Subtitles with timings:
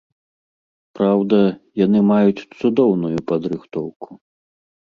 [0.99, 1.37] Праўда,
[1.85, 4.09] яны маюць цудоўную падрыхтоўку.